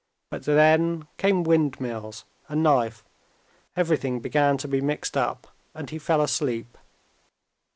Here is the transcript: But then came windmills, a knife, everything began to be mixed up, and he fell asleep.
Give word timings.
But 0.31 0.45
then 0.45 1.07
came 1.17 1.43
windmills, 1.43 2.25
a 2.49 2.55
knife, 2.55 3.03
everything 3.77 4.19
began 4.19 4.57
to 4.57 4.67
be 4.67 4.81
mixed 4.81 5.15
up, 5.15 5.45
and 5.75 5.91
he 5.91 5.99
fell 5.99 6.21
asleep. 6.21 6.75